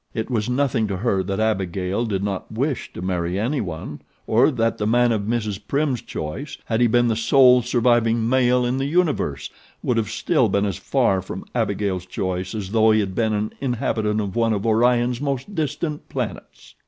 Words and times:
It 0.15 0.31
was 0.31 0.49
nothing 0.49 0.87
to 0.87 0.97
her 0.97 1.21
that 1.21 1.39
Abigail 1.39 2.07
did 2.07 2.23
not 2.23 2.51
wish 2.51 2.91
to 2.93 3.03
marry 3.03 3.37
anyone, 3.37 4.01
or 4.25 4.49
that 4.49 4.79
the 4.79 4.87
man 4.87 5.11
of 5.11 5.21
Mrs. 5.21 5.59
Prim's 5.67 6.01
choice, 6.01 6.57
had 6.65 6.81
he 6.81 6.87
been 6.87 7.07
the 7.07 7.15
sole 7.15 7.61
surviving 7.61 8.27
male 8.27 8.65
in 8.65 8.79
the 8.79 8.87
Universe, 8.87 9.51
would 9.83 9.97
have 9.97 10.09
still 10.09 10.49
been 10.49 10.65
as 10.65 10.77
far 10.77 11.21
from 11.21 11.45
Abigail's 11.53 12.07
choice 12.07 12.55
as 12.55 12.71
though 12.71 12.89
he 12.89 12.99
had 12.99 13.13
been 13.13 13.33
an 13.33 13.53
inhabitant 13.61 14.19
of 14.19 14.35
one 14.35 14.53
of 14.53 14.65
Orion's 14.65 15.21
most 15.21 15.53
distant 15.53 16.09
planets. 16.09 16.73